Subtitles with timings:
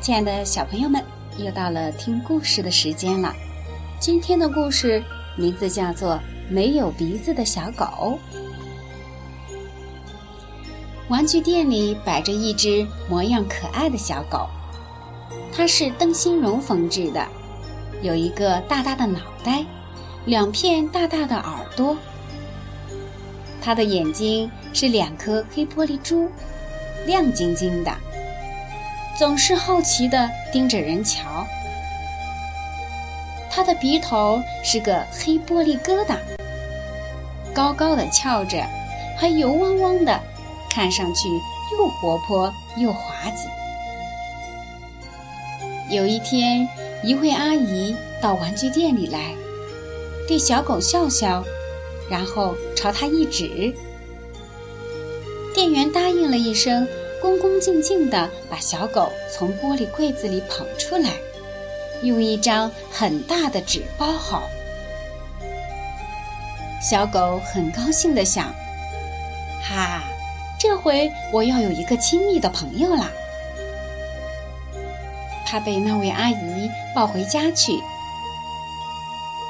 [0.00, 1.04] 亲爱的小朋友们，
[1.36, 3.34] 又到了听故事的时间了。
[3.98, 5.04] 今天的故事
[5.36, 6.14] 名字叫做
[6.48, 7.84] 《没有鼻子的小狗》。
[11.08, 14.48] 玩具店里摆着一只模样可爱的小狗，
[15.52, 17.28] 它是灯芯绒缝制的，
[18.00, 19.62] 有一个大大的脑袋，
[20.24, 21.94] 两片大大的耳朵。
[23.60, 26.30] 它的眼睛是两颗黑玻璃珠，
[27.04, 27.92] 亮晶晶的。
[29.20, 31.46] 总是好奇地盯着人瞧。
[33.50, 36.16] 他的鼻头是个黑玻璃疙瘩，
[37.52, 38.64] 高高的翘着，
[39.18, 40.18] 还油汪汪的，
[40.70, 41.28] 看上去
[41.76, 43.46] 又活泼又滑稽。
[45.94, 46.66] 有一天，
[47.04, 49.34] 一位阿姨到玩具店里来，
[50.26, 51.44] 对小狗笑笑，
[52.08, 53.74] 然后朝他一指。
[55.54, 56.88] 店员答应了一声。
[57.20, 61.10] 恭恭敬敬地把小狗从玻璃柜子里捧出来，
[62.02, 64.42] 用一张很大的纸包好。
[66.82, 68.46] 小狗很高兴地想
[69.62, 70.02] ：“哈，
[70.58, 73.10] 这回我要有一个亲密的朋友啦！”
[75.46, 77.72] 它被那位阿姨抱回家去。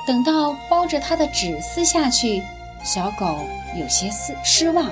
[0.07, 2.43] 等到包着它的纸撕下去，
[2.83, 3.39] 小狗
[3.77, 4.91] 有些失失望。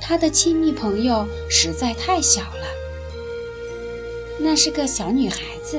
[0.00, 2.66] 他的亲密朋友实在太小了。
[4.38, 5.78] 那是个小女孩子，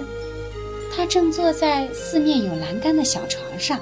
[0.95, 3.79] 她正坐在四面有栏杆的小床上，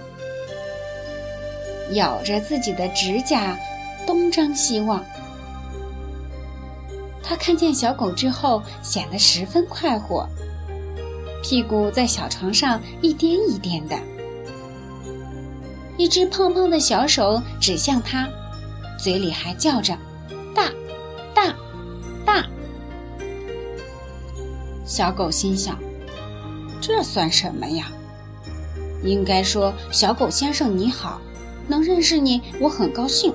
[1.92, 3.58] 咬着自己的指甲，
[4.08, 5.04] 东张西望。
[7.22, 10.28] 她看见小狗之后，显得十分快活，
[11.44, 14.00] 屁股在小床上一颠一颠的，
[15.98, 18.28] 一只胖胖的小手指向她，
[18.98, 19.96] 嘴里还叫着。
[24.90, 25.78] 小狗心想
[26.82, 27.92] ：“这算什么呀？
[29.04, 31.22] 应该说，小狗先生你好，
[31.68, 33.32] 能认识你，我很高兴。”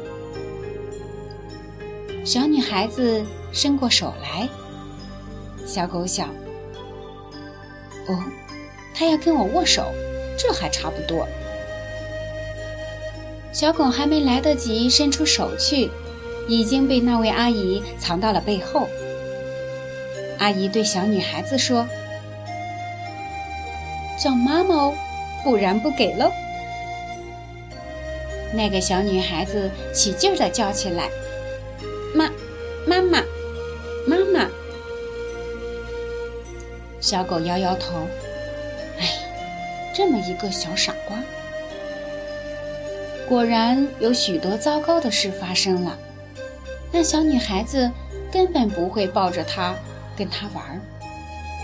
[2.27, 4.49] 小女孩子伸过手来，
[5.65, 6.29] 小狗想
[8.11, 8.19] ：“哦，
[8.93, 9.85] 他要跟我握手，
[10.37, 11.25] 这还差不多。”
[13.55, 15.89] 小狗还没来得及伸出手去，
[16.49, 18.89] 已经被那位阿姨藏到了背后。
[20.39, 21.87] 阿姨对小女孩子说
[24.19, 24.95] ：“叫妈妈哦，
[25.43, 26.31] 不然不给喽。”
[28.53, 31.09] 那个小女孩子起劲儿的叫起来
[32.15, 32.31] ：“妈，
[32.87, 33.23] 妈妈，
[34.07, 34.49] 妈妈！”
[37.01, 38.07] 小狗摇摇头
[39.01, 39.09] ：“哎，
[39.95, 41.17] 这么一个小傻瓜。”
[43.29, 45.99] 果然有许多糟糕的事发生了。
[46.93, 47.91] 那小女孩子
[48.31, 49.75] 根本不会抱着它。
[50.17, 50.81] 跟他玩，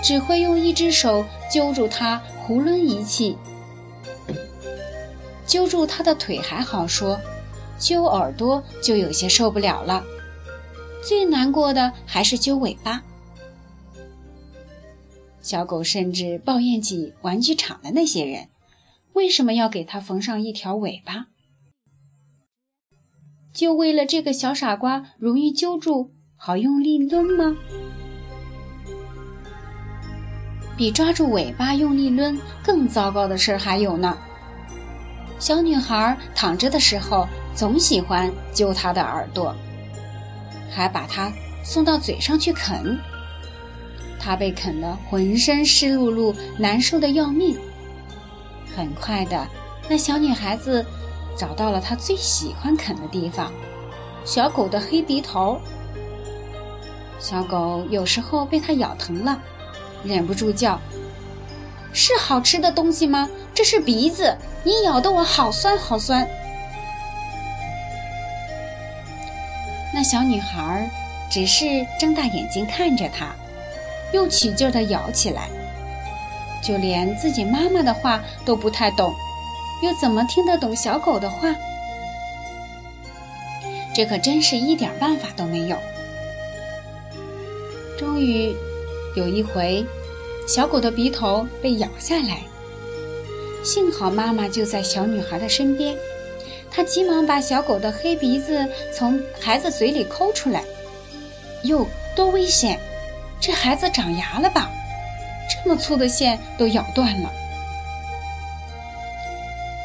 [0.03, 3.37] 只会用一只手揪住他囫囵一气，
[5.47, 7.21] 揪住他的腿还好说，
[7.78, 10.05] 揪耳朵就有些受不了了。
[11.03, 13.03] 最难过的还是揪尾巴。
[15.41, 18.49] 小狗甚至抱怨起玩具厂的那些人，
[19.15, 21.28] 为什么要给它缝上一条尾巴？
[23.53, 27.56] 就为了这个小傻瓜容易揪住，好用力抡吗？
[30.80, 34.16] 比抓住尾巴用力抡更糟糕的事还有呢。
[35.38, 39.54] 小女孩躺着的时候，总喜欢揪她的耳朵，
[40.70, 41.30] 还把它
[41.62, 42.98] 送到嘴上去啃。
[44.18, 47.58] 她被啃得浑身湿漉漉，难受的要命。
[48.74, 49.47] 很快的，
[49.86, 50.82] 那小女孩子
[51.36, 53.52] 找到了她最喜欢啃的地方——
[54.24, 55.60] 小狗的黑鼻头。
[57.18, 59.38] 小狗有时候被它咬疼了。
[60.03, 60.81] 忍不住叫
[61.93, 63.28] ：“是好吃的东西吗？
[63.54, 64.34] 这是鼻子，
[64.65, 66.27] 你咬得我好酸好酸。”
[69.92, 70.89] 那小女孩
[71.30, 71.66] 只是
[71.98, 73.34] 睁大眼睛看着它，
[74.13, 75.48] 又起劲地咬起来。
[76.63, 79.15] 就连自己妈妈的话都不太懂，
[79.83, 81.54] 又怎么听得懂小狗的话？
[83.95, 85.77] 这可真是一点办法都没有。
[87.98, 88.57] 终于。
[89.16, 89.84] 有一回，
[90.52, 92.41] 小狗的鼻头被咬下来，
[93.62, 95.94] 幸好妈妈就在小女孩的身边，
[96.72, 100.64] 她急忙把小狗的黑鼻子从孩子嘴里抠出来。
[101.62, 101.86] 哟，
[102.16, 102.80] 多危险！
[103.41, 104.68] 这孩子长牙了吧？
[105.48, 107.30] 这么粗的线都咬断了。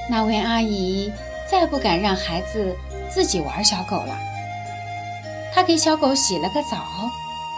[0.10, 1.14] 那位阿姨
[1.48, 2.76] 再不敢让孩子
[3.08, 4.18] 自己玩小狗了，
[5.54, 6.84] 她给小狗洗了个澡。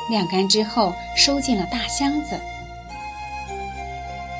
[0.09, 2.37] 晾干之后收进了大箱子。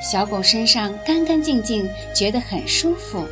[0.00, 3.26] 小狗身上干干净净，觉得很舒服。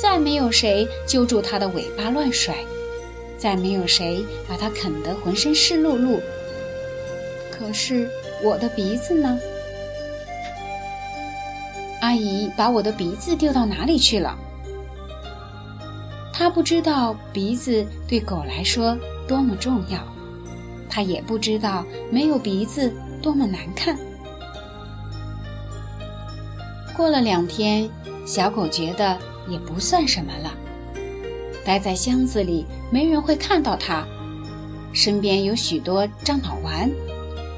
[0.00, 2.54] 再没有谁揪住它的尾巴乱甩，
[3.38, 6.20] 再没有谁把它啃得浑身湿漉漉。
[7.50, 8.08] 可是
[8.42, 9.38] 我的鼻子呢？
[12.00, 14.36] 阿姨把我的鼻子丢到哪里去了？
[16.32, 18.96] 她不知道鼻子对狗来说
[19.28, 20.00] 多么重要，
[20.90, 22.92] 她也不知道没有鼻子
[23.22, 23.96] 多么难看。
[26.92, 27.88] 过了两天，
[28.26, 29.18] 小狗觉得
[29.48, 30.52] 也不算什么了。
[31.64, 34.06] 待在箱子里，没人会看到它。
[34.92, 36.90] 身边有许多樟脑丸，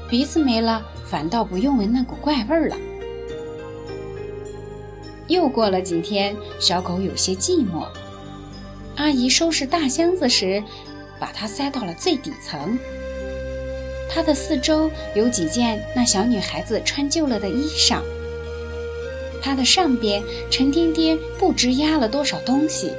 [0.09, 2.77] 鼻子没了，反倒不用闻那股怪味儿了。
[5.27, 7.87] 又过了几天，小狗有些寂寞。
[8.95, 10.63] 阿姨收拾大箱子时，
[11.19, 12.77] 把它塞到了最底层。
[14.09, 18.01] 它的四周有几件那小女孩子穿旧了的衣裳。
[19.45, 22.91] 它的上边沉甸甸，不知压了多少东西。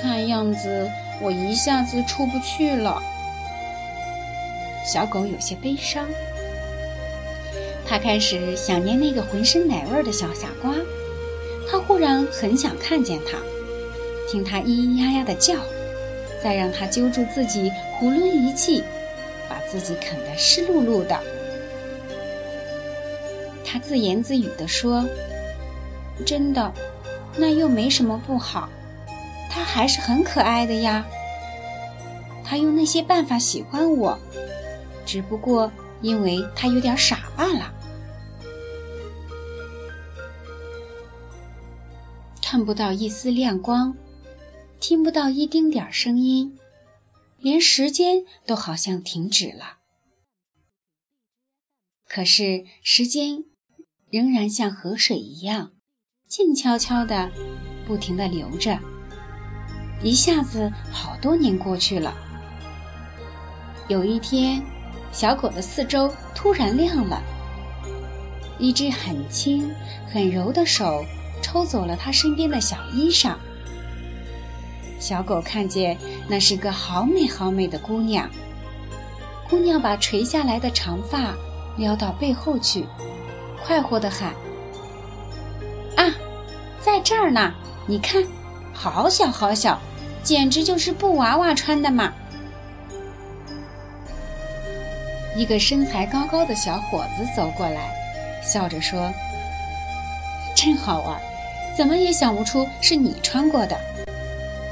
[0.00, 0.88] 看样子
[1.20, 3.02] 我一下子出不去了。
[4.86, 6.06] 小狗有些悲伤，
[7.84, 10.72] 它开始想念那个浑身奶味的小傻瓜。
[11.68, 13.36] 它忽然很想看见它，
[14.30, 15.56] 听它咿咿呀呀的叫，
[16.40, 18.84] 再让它揪住自己囫囵一气，
[19.48, 21.18] 把自己啃得湿漉漉的。
[23.70, 25.06] 他自言自语地说
[26.24, 26.72] ：“真的，
[27.36, 28.66] 那又没什么不好，
[29.50, 31.06] 他还是很可爱的呀。
[32.42, 34.18] 他用那些办法喜欢我，
[35.04, 35.70] 只不过
[36.00, 37.74] 因为他有点傻罢了。
[42.40, 43.94] 看不到一丝亮光，
[44.80, 46.58] 听不到一丁点儿声音，
[47.36, 49.76] 连时间都好像停止了。
[52.08, 53.44] 可是时间。”
[54.10, 55.72] 仍然像河水一样，
[56.26, 57.30] 静悄悄地，
[57.86, 58.78] 不停地流着。
[60.02, 62.14] 一下子，好多年过去了。
[63.86, 64.62] 有一天，
[65.12, 67.22] 小狗的四周突然亮了，
[68.58, 69.70] 一只很轻、
[70.10, 71.04] 很柔的手
[71.42, 73.36] 抽走了它身边的小衣裳。
[74.98, 78.28] 小狗看见那是个好美好美的姑娘。
[79.50, 81.34] 姑娘把垂下来的长发
[81.76, 82.86] 撩到背后去。
[83.64, 84.32] 快活地喊
[85.96, 86.14] ：“啊，
[86.80, 87.52] 在这儿呢！
[87.86, 88.22] 你看，
[88.72, 89.78] 好小好小，
[90.22, 92.12] 简直就是布娃娃穿的嘛！”
[95.36, 97.90] 一个身材高高的小伙子走过来，
[98.42, 99.12] 笑着说
[100.56, 101.20] ：“真好玩，
[101.76, 103.76] 怎么也想不出是你穿过的。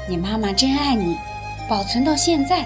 [0.07, 1.17] 你妈妈真爱你，
[1.67, 2.65] 保存到现在。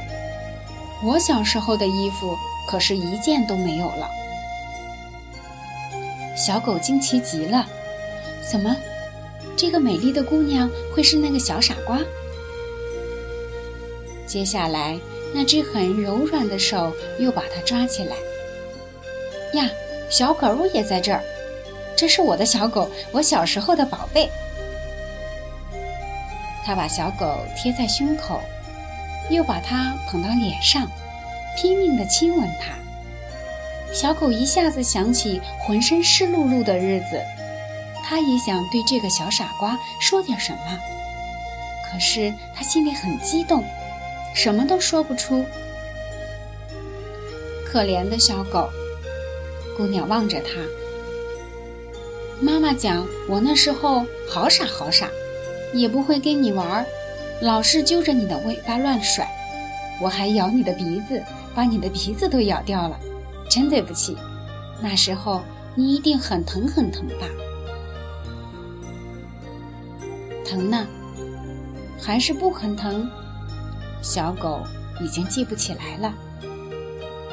[1.03, 2.37] 我小时候的衣服
[2.67, 4.09] 可是一件都没有了。”
[6.43, 7.63] 小狗惊奇极了，
[8.49, 8.75] 怎么，
[9.55, 11.99] 这个美丽的姑娘会是那个小傻瓜？
[14.25, 14.99] 接下来，
[15.35, 18.15] 那只很柔软的手又把它抓起来。
[19.53, 19.69] 呀，
[20.09, 21.21] 小狗也在这儿，
[21.95, 24.27] 这是我的小狗，我小时候的宝贝。
[26.65, 28.41] 他把小狗贴在胸口，
[29.29, 30.89] 又把它捧到脸上，
[31.55, 32.73] 拼命地亲吻它。
[33.93, 37.21] 小狗一下子想起浑身湿漉漉的日子，
[38.03, 40.79] 它也想对这个小傻瓜说点什么，
[41.91, 43.63] 可是它心里很激动，
[44.33, 45.45] 什么都说不出。
[47.65, 48.69] 可怜的小狗，
[49.77, 50.49] 姑娘望着它。
[52.41, 55.07] 妈妈讲，我那时候好傻好傻，
[55.73, 56.85] 也不会跟你玩，
[57.41, 59.29] 老是揪着你的尾巴乱甩，
[60.01, 61.21] 我还咬你的鼻子，
[61.53, 62.99] 把你的鼻子都咬掉了。
[63.51, 64.15] 真对不起，
[64.81, 65.41] 那时候
[65.75, 67.27] 你一定很疼很疼吧？
[70.45, 70.87] 疼呢，
[71.99, 73.05] 还是不很疼？
[74.01, 74.61] 小狗
[75.01, 76.13] 已经记不起来了。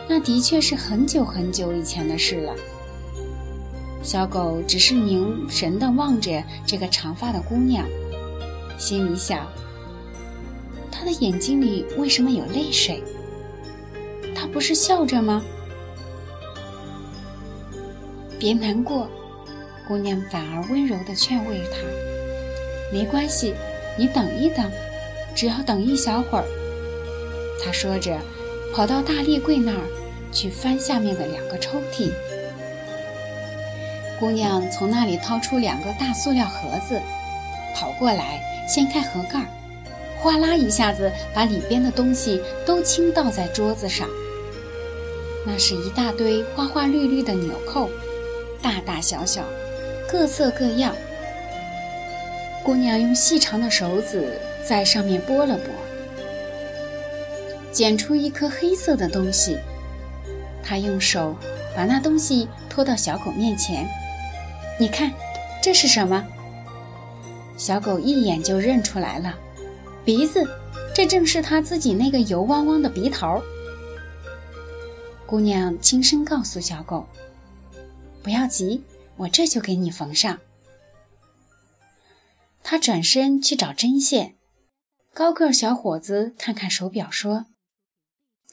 [0.08, 2.52] 那的确是很久很久以前的事了。
[4.02, 7.86] 小狗只是凝神地望着这个长发的姑娘，
[8.76, 9.46] 心里想：
[10.90, 13.04] 她的眼睛里为什么有泪水？
[14.34, 15.40] 她不是笑着吗？
[18.38, 19.08] 别难过，
[19.86, 21.78] 姑娘反而温柔地劝慰他
[22.92, 23.54] ：“没关系，
[23.98, 24.70] 你等一等，
[25.34, 26.44] 只要等一小会儿。”
[27.64, 28.16] 他说着，
[28.72, 29.84] 跑到大立柜那儿
[30.32, 32.12] 去翻下面的两个抽屉。
[34.20, 37.00] 姑娘从那里掏出两个大塑料盒子，
[37.74, 39.46] 跑过来掀开盒盖儿，
[40.20, 44.08] 哗啦一下子把里边的东西都倾倒在桌子上。
[45.46, 47.88] 那是一大堆花花绿绿的纽扣，
[48.88, 49.44] 大小小，
[50.10, 50.96] 各色各样。
[52.64, 55.66] 姑娘用细长的手指在上面拨了拨，
[57.70, 59.58] 捡出一颗黑色的东西。
[60.62, 61.36] 她用手
[61.76, 63.86] 把那东西拖到小狗面前，
[64.80, 65.12] 你看，
[65.62, 66.24] 这是什么？
[67.58, 69.34] 小狗一眼就认出来了，
[70.02, 70.42] 鼻子，
[70.94, 73.42] 这正是它自己那个油汪汪的鼻头。
[75.26, 77.06] 姑娘轻声告诉小狗
[78.22, 78.82] ：“不要急，
[79.16, 80.38] 我这就给你缝上。”
[82.62, 84.34] 她转身去找针线。
[85.14, 87.46] 高个小伙子看看手表，说：“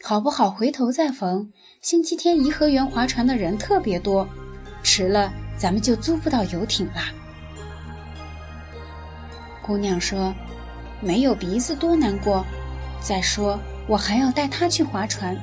[0.02, 0.50] 好不好？
[0.50, 1.52] 回头再缝。
[1.82, 4.28] 星期天颐和园划船的人特别多，
[4.82, 7.14] 迟了咱们就租不到游艇啦。”
[9.62, 10.34] 姑娘说
[11.02, 12.46] ：“没有鼻子多难过，
[13.02, 15.38] 再说我还要带他去划船。”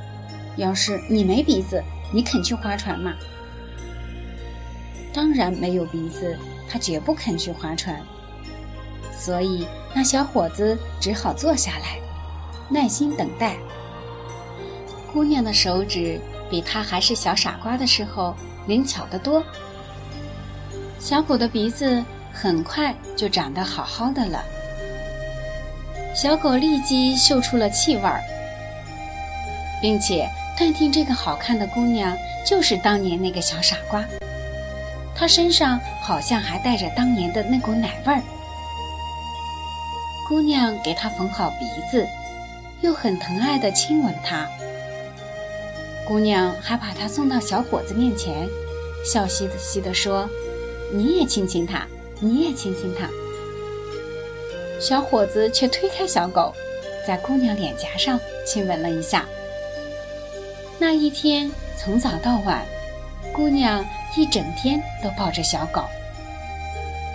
[0.56, 3.14] 要是你没鼻子，你肯去划船吗？
[5.12, 6.38] 当然没有鼻子，
[6.68, 8.00] 他绝不肯去划船。
[9.18, 11.98] 所以那小伙子只好坐下来，
[12.68, 13.56] 耐心等待。
[15.12, 16.18] 姑娘的手指
[16.50, 18.34] 比他还是小傻瓜的时候
[18.66, 19.42] 灵巧得多。
[20.98, 22.02] 小狗的鼻子
[22.32, 24.42] 很快就长得好好的了。
[26.14, 28.20] 小狗立即嗅出了气味儿，
[29.80, 30.28] 并且。
[30.54, 32.16] 断定这个好看的姑娘
[32.46, 34.04] 就是当年那个小傻瓜，
[35.22, 38.20] 他身上好像还带着当年的那股奶味儿。
[40.26, 42.04] 姑娘给他缝好鼻子，
[42.80, 44.48] 又很疼爱的亲吻他。
[46.08, 48.48] 姑娘还把他送到小伙子面前，
[49.06, 50.28] 笑嘻嘻的说
[50.92, 51.86] ：“你也亲亲他，
[52.18, 53.08] 你也亲亲他。”
[54.82, 56.52] 小伙子却推开小狗，
[57.06, 59.24] 在姑娘脸颊上亲吻了一下。
[60.80, 61.48] 那一天
[61.78, 62.66] 从早到晚，
[63.32, 63.84] 姑娘
[64.16, 65.84] 一整天都抱着小狗。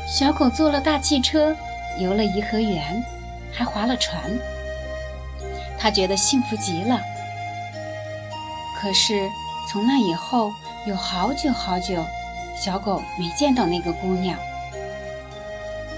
[0.07, 1.55] 小狗坐了大汽车，
[1.99, 3.03] 游了颐和园，
[3.51, 4.21] 还划了船。
[5.77, 6.99] 她觉得幸福极了。
[8.79, 9.27] 可是
[9.69, 10.51] 从那以后，
[10.85, 12.05] 有好久好久，
[12.57, 14.37] 小狗没见到那个姑娘。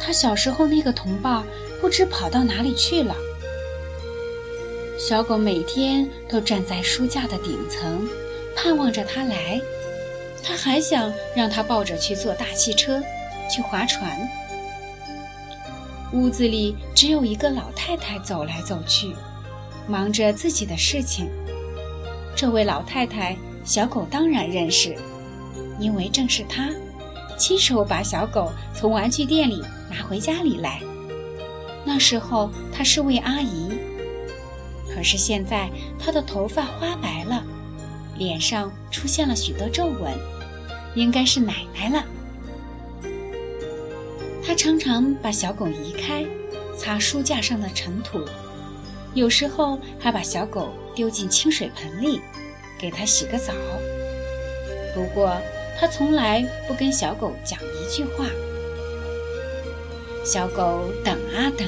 [0.01, 1.43] 她小时候那个同伴
[1.79, 3.15] 不知跑到哪里去了。
[4.99, 8.07] 小狗每天都站在书架的顶层，
[8.55, 9.61] 盼望着它来。
[10.43, 13.01] 他还想让他抱着去坐大汽车，
[13.49, 14.19] 去划船。
[16.11, 19.13] 屋子里只有一个老太太走来走去，
[19.87, 21.29] 忙着自己的事情。
[22.35, 24.95] 这位老太太，小狗当然认识，
[25.79, 26.69] 因为正是她
[27.37, 30.81] 亲手把小狗从玩具店里拿回家里来。
[31.85, 33.69] 那时候，她是位阿姨。
[34.93, 35.69] 可是现在，
[35.99, 37.43] 她的头发花白了，
[38.19, 40.13] 脸上出现了许多皱纹，
[40.93, 42.05] 应该是奶奶了。
[44.45, 46.25] 她常常把小狗移开，
[46.77, 48.19] 擦书架上的尘土，
[49.13, 52.19] 有时候还把小狗丢进清水盆里，
[52.77, 53.53] 给它洗个澡。
[54.93, 55.35] 不过，
[55.79, 58.25] 她从来不跟小狗讲一句话。
[60.25, 61.67] 小狗等啊等，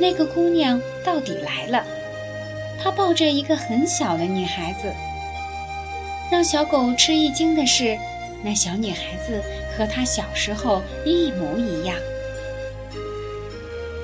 [0.00, 1.84] 那个姑娘到底来了。
[2.82, 4.92] 他抱着一个很小的女孩子，
[6.30, 7.96] 让小狗吃一惊的是，
[8.42, 9.40] 那小女孩子
[9.76, 11.96] 和她小时候一模一样。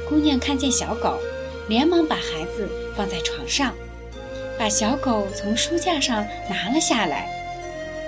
[0.09, 1.19] 姑娘看见小狗，
[1.69, 3.75] 连忙把孩子放在床上，
[4.59, 7.29] 把小狗从书架上拿了下来。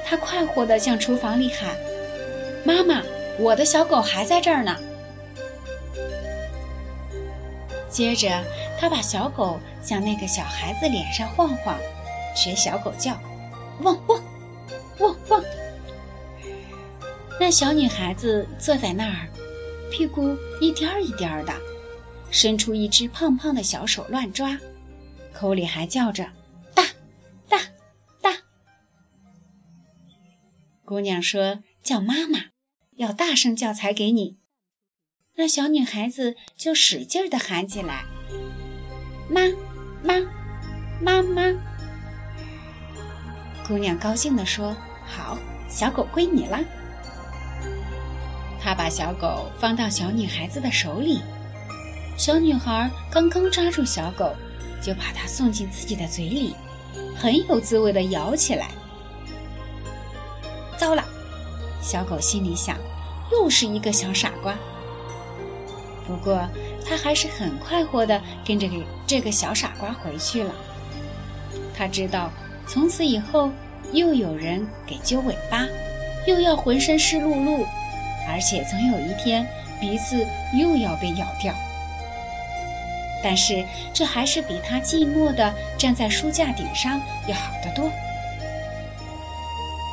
[0.05, 1.75] 她快活地向厨房里喊
[2.65, 3.03] ：“妈妈，
[3.39, 4.77] 我的小狗还在这儿呢。”
[7.91, 8.29] 接着。
[8.77, 11.79] 他把小狗向那个小孩子脸上晃晃，
[12.35, 13.17] 学小狗叫，
[13.81, 14.23] 汪汪，
[15.01, 15.45] 汪汪。
[17.41, 19.29] 那小女孩子坐在那儿，
[19.91, 21.53] 屁股一颠儿一颠儿的，
[22.31, 24.59] 伸出一只胖胖的小手乱抓，
[25.33, 26.31] 口里还叫着
[26.75, 26.85] “大，
[27.49, 27.59] 大，
[28.21, 28.31] 大”。
[30.87, 32.39] 姑娘说：“叫妈妈，
[32.97, 34.39] 要大声叫才给你。”
[35.37, 38.05] 那小女孩子就使劲地喊起来。
[39.29, 39.41] 妈，
[40.05, 40.15] 妈，
[41.01, 41.74] 妈妈！
[43.67, 46.61] 姑娘高兴地说：“好，小狗归你了。”
[48.61, 51.23] 她把小狗放到小女孩子的手里，
[52.17, 54.35] 小女孩刚刚抓住小狗，
[54.83, 56.55] 就把它送进自己的嘴里，
[57.17, 58.69] 很有滋味地咬起来。
[60.77, 61.03] 糟了，
[61.81, 62.77] 小狗心里想，
[63.33, 64.55] 又是一个小傻瓜。
[66.07, 66.47] 不过
[66.87, 70.53] 它还是很快活地跟着给这个小傻瓜回去了。
[71.77, 72.31] 他知道，
[72.67, 73.51] 从此以后
[73.93, 75.67] 又有人给揪尾巴，
[76.27, 77.65] 又要浑身湿漉漉，
[78.29, 79.47] 而且总有一天
[79.81, 80.27] 鼻子
[80.59, 81.55] 又要被咬掉。
[83.23, 87.91] 但是这还是比他寂寞的站在书架顶上要好得多。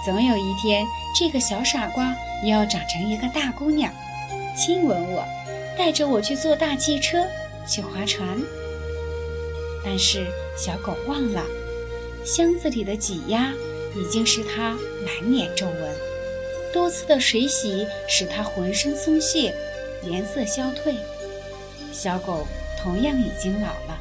[0.03, 0.85] 总有一天，
[1.15, 3.93] 这个小傻瓜也要长成一个大姑娘，
[4.57, 5.23] 亲吻我，
[5.77, 7.23] 带着我去坐大汽车，
[7.67, 8.27] 去划船。
[9.85, 10.25] 但是
[10.57, 11.41] 小狗忘了，
[12.25, 13.51] 箱子里的挤压
[13.95, 15.95] 已经使它满脸皱纹，
[16.73, 19.53] 多次的水洗使它浑身松懈，
[20.03, 20.95] 颜色消退。
[21.91, 22.47] 小狗。
[22.83, 23.95] 同样已经老了，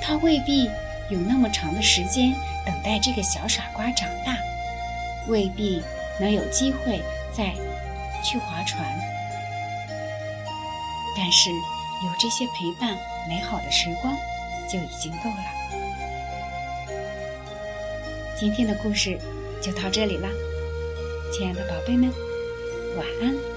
[0.00, 0.66] 他未必
[1.10, 2.32] 有那么长的时间
[2.64, 4.36] 等待这个小傻瓜长大，
[5.26, 5.82] 未必
[6.20, 7.02] 能有机会
[7.36, 7.52] 再
[8.22, 8.86] 去划船。
[11.16, 12.96] 但是有这些陪伴
[13.28, 14.16] 美好的时光
[14.70, 15.83] 就已经够了。
[18.36, 19.16] 今天的故事
[19.60, 20.28] 就到这里了，
[21.32, 22.10] 亲爱的宝贝们，
[22.96, 23.53] 晚安。